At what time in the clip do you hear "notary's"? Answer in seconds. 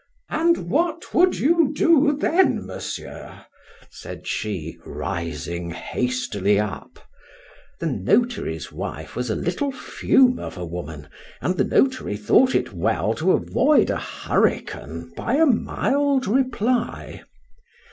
7.85-8.71